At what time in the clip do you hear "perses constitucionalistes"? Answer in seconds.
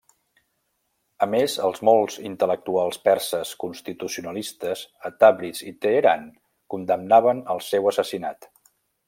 3.09-4.83